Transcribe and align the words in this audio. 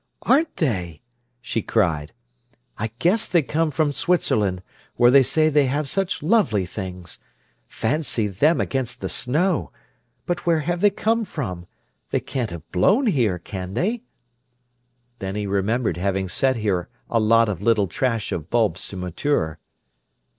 "Aren't 0.23 0.55
they!" 0.55 1.03
she 1.41 1.61
cried. 1.61 2.11
"I 2.75 2.89
guess 2.97 3.27
they 3.27 3.43
come 3.43 3.69
from 3.69 3.93
Switzerland, 3.93 4.63
where 4.95 5.11
they 5.11 5.21
say 5.21 5.47
they 5.47 5.67
have 5.67 5.87
such 5.87 6.23
lovely 6.23 6.65
things. 6.65 7.19
Fancy 7.67 8.25
them 8.25 8.59
against 8.59 8.99
the 8.99 9.09
snow! 9.09 9.71
But 10.25 10.43
where 10.43 10.61
have 10.61 10.81
they 10.81 10.89
come 10.89 11.23
from? 11.23 11.67
They 12.09 12.19
can't 12.19 12.49
have 12.49 12.71
blown 12.71 13.05
here, 13.05 13.37
can 13.37 13.75
they?" 13.75 14.01
Then 15.19 15.35
he 15.35 15.45
remembered 15.45 15.97
having 15.97 16.27
set 16.27 16.55
here 16.55 16.89
a 17.07 17.19
lot 17.19 17.47
of 17.47 17.61
little 17.61 17.85
trash 17.85 18.31
of 18.31 18.49
bulbs 18.49 18.87
to 18.87 18.97
mature. 18.97 19.59